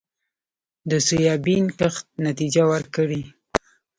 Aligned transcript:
د 0.89 0.91
سویابین 1.07 1.65
کښت 1.79 2.05
نتیجه 2.25 2.63
ورکړې 2.71 3.21